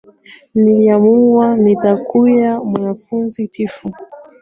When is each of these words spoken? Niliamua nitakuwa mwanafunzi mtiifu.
Niliamua 0.55 1.55
nitakuwa 1.57 2.63
mwanafunzi 2.65 3.43
mtiifu. 3.43 3.91